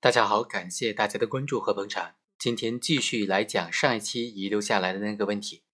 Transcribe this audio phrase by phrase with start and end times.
[0.00, 2.14] 大家好，感谢大家的关注和捧场。
[2.38, 5.64] 今天继续来讲上一期遗留下来的那个问题。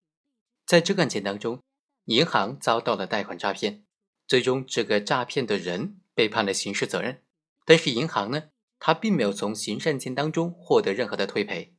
[0.64, 1.60] 在这个案件当中，
[2.06, 3.84] 银行遭到了贷款诈骗，
[4.26, 7.22] 最终这个诈骗的人被判了刑事责任。
[7.66, 8.44] 但是银行呢，
[8.78, 11.74] 他并没有从刑事案件当中获得任何的退赔。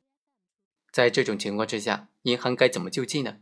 [0.92, 3.38] 在这种情况之下，银行该怎么救济呢？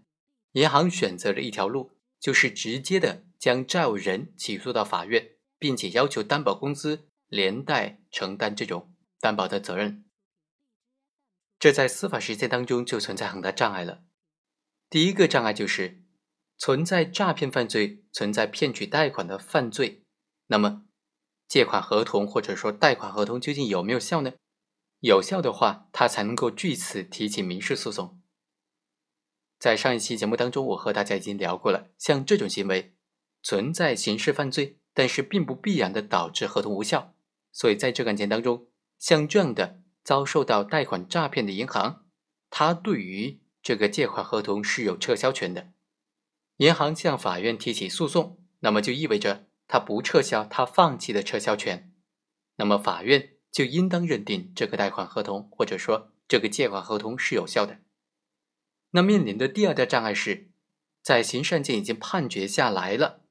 [0.53, 1.91] 银行选择了一条路，
[2.21, 8.91] 就是直接的将债务人起诉到法院，并且要求担保公司连带承担这种。
[9.23, 10.03] 担保的责任，
[11.57, 14.03] 这在司法实践当中就存在很大障碍了。
[14.89, 16.03] 第一个障碍就是
[16.57, 20.03] 存在诈骗犯罪，存在骗取贷款的犯罪。
[20.47, 20.83] 那么，
[21.47, 24.33] 借款合同或者说贷款合同究竟有没有效呢？
[24.99, 28.21] 有效的话，他才能够据此提起民事诉讼。
[29.57, 32.97] 在上一期节目当中，我和大家已经聊过了，像这种行为
[33.41, 37.15] 存在刑事犯罪，但是并不必然的导致合同无效。
[37.53, 38.67] 所以在这个案件当中。
[39.03, 42.05] 像这样的遭受到贷款诈骗的银行，
[42.49, 45.73] 它对于这个借款合同是有撤销权的。
[46.55, 51.91] 银行向法院提起诉讼，那么就意味着他不撤销，他放弃的撤销权。
[52.55, 57.79] 那么法院就应当认定这个贷款合同或者说这个借款合同是有效的。
[58.91, 60.49] 那面临的第二大障碍是，
[61.01, 63.23] 在刑事案件已经判决下来了，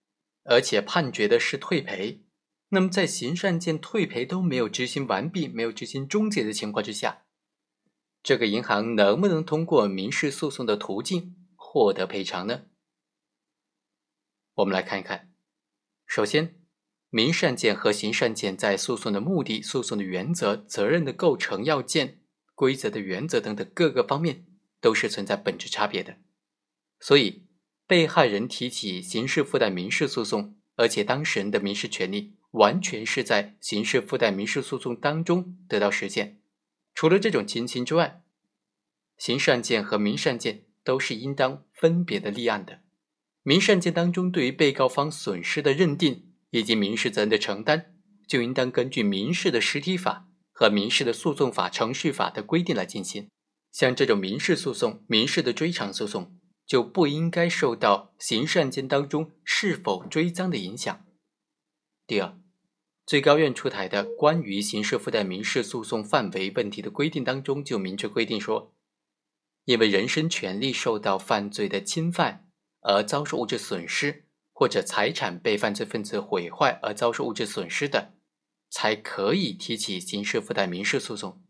[0.45, 2.21] 而且判决的是退赔。
[2.75, 7.25] 那么，在刑事案件退赔都没有执行完毕、没有执行终结的情况之下，
[8.23, 12.63] 这个银行能不能通过民事诉讼的途径获得赔偿呢？
[14.55, 15.35] 我们来看一看。
[16.07, 16.63] 首先，
[17.11, 22.23] 民事案件和刑事案件在诉讼的目的、诉讼的原则、责任的构成要件、
[22.55, 24.47] 规则的原则等等各个方面
[24.81, 26.17] 都是存在本质差别的。
[26.99, 27.49] 所以，
[27.87, 32.39] 被害人提起刑事附带民事诉讼，而且当事人的民事权利。
[32.53, 36.41] 完全是在刑事附带民事诉讼当中得到实现。
[36.95, 38.23] 除了这种情形之外，
[39.17, 42.81] 刑事案件和民事案件都是应当分别的立案的。
[43.43, 47.95] 民事案件当中，对于被告方损失的认定以及民事责任的承担，
[48.29, 53.29] 就应当根据民事的实体法和民事的诉讼法程序法的规定来进行。
[53.71, 61.05] 像这种民事诉讼、民事的追偿诉讼，就不应该受到刑事案件当中是否追赃的影响。
[62.07, 62.42] 第二。
[63.05, 68.73] 最高院出台的关于刑事附带民事诉讼范围问题的规定当中，就明确规定说，
[69.65, 72.49] 因为人身权利受到犯罪的侵犯
[72.81, 78.15] 而遭受物质损失，或者财产被犯罪分子毁坏而遭受物质损失的，
[78.71, 81.43] 才可以提起刑事附带民事诉讼。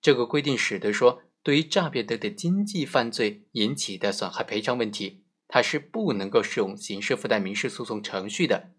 [0.00, 8.72] 这个规定使得说，对于诈骗等的经济犯罪引起的损害赔偿问题，它是不能够适用刑事附带民事诉讼程序的。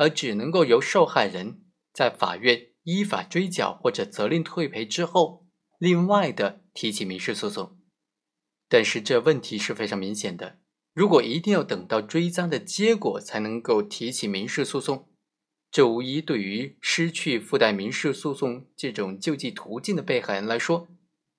[0.00, 1.60] 而只能够由受害人
[1.92, 5.46] 在法院依法追缴或者责令退赔之后，
[5.76, 7.78] 另外的提起民事诉讼。
[8.66, 10.58] 但是这问题是非常明显的，
[10.94, 15.10] 如果一定要等到追赃的结果才能够提起民事诉讼，
[15.70, 20.88] 这无疑对于失去附带民事诉讼这种救济途径的被害人来说，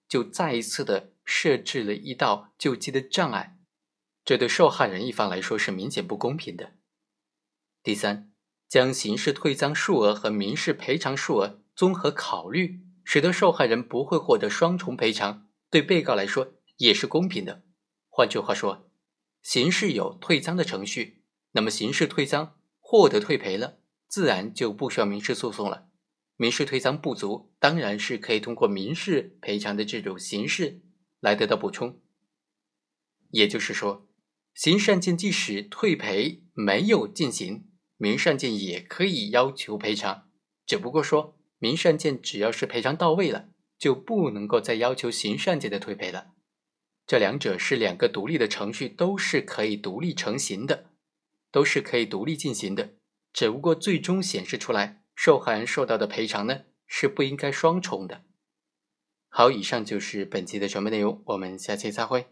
[0.07, 3.57] 就再一次的设置了一道救济的障碍，
[4.23, 6.75] 这对受害人一方来说是明显不公平的。
[7.81, 8.30] 第三。
[8.71, 17.63] 将刑事退赃数额和民事赔偿数额综合考虑，使得受害人不会获得双重赔偿，对被告来说也是公平的。
[18.07, 18.89] 换句话说，
[19.41, 21.21] 刑事有退赃的程序，
[21.51, 25.89] 那么刑事退赃获得退赔了，自然就不需要民事诉讼了。
[26.37, 30.81] 民事退赃不足，当然是可以通过民事赔偿的这种形式
[31.19, 31.99] 来得到补充。
[33.31, 34.07] 也就是说，
[34.53, 37.67] 刑事案件即使退赔没有进行。
[38.01, 40.27] 民事案件也可以要求赔偿，
[40.65, 46.31] 只不过说民事案件只要是赔偿到位了，就不能够再要求刑事案件的退赔了。
[47.05, 50.89] 这两者是两个独立的程序，都是可以独立成型的，
[51.51, 52.95] 都是可以独立进行的。
[53.31, 58.23] 只不过最终显示出来，受害人受到的赔偿呢是不应该双重的。
[59.29, 62.25] 好，以上就是本期的全部内容，我们下期再会。